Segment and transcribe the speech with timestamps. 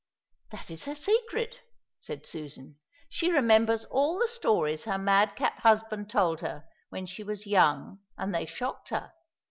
[0.49, 1.61] "That is her secret,"
[1.99, 7.45] said Susan; "she remembers all the stories her madcap husband told her when she was
[7.45, 9.13] young and they shocked her.